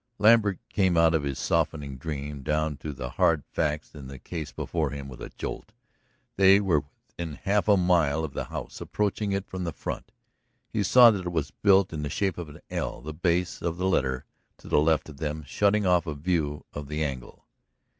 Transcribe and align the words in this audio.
Lambert 0.17 0.57
came 0.69 0.97
out 0.97 1.13
of 1.13 1.21
his 1.21 1.37
softening 1.37 1.95
dream, 1.99 2.41
down 2.41 2.75
to 2.77 2.91
the 2.91 3.11
hard 3.11 3.43
facts 3.45 3.93
in 3.93 4.07
the 4.07 4.17
case 4.17 4.51
before 4.51 4.89
him 4.89 5.07
with 5.07 5.21
a 5.21 5.29
jolt. 5.29 5.73
They 6.37 6.59
were 6.59 6.85
within 7.05 7.35
half 7.35 7.67
a 7.67 7.77
mile 7.77 8.23
of 8.23 8.33
the 8.33 8.45
house, 8.45 8.81
approaching 8.81 9.31
it 9.31 9.45
from 9.45 9.63
the 9.63 9.71
front. 9.71 10.11
He 10.67 10.81
saw 10.81 11.11
that 11.11 11.27
it 11.27 11.31
was 11.31 11.51
built 11.51 11.93
in 11.93 12.01
the 12.01 12.09
shape 12.09 12.39
of 12.39 12.49
an 12.49 12.61
L, 12.71 13.01
the 13.01 13.13
base 13.13 13.61
of 13.61 13.77
the 13.77 13.87
letter 13.87 14.25
to 14.57 14.67
the 14.67 14.81
left 14.81 15.07
of 15.07 15.17
them, 15.17 15.43
shutting 15.45 15.85
off 15.85 16.07
a 16.07 16.15
view 16.15 16.65
of 16.73 16.87
the 16.87 17.03
angle. 17.05 17.45